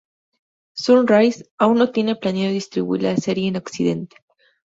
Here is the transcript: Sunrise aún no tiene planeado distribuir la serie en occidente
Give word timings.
Sunrise 0.73 1.45
aún 1.59 1.77
no 1.77 1.91
tiene 1.91 2.15
planeado 2.15 2.51
distribuir 2.51 3.03
la 3.03 3.15
serie 3.17 3.49
en 3.49 3.57
occidente 3.57 4.15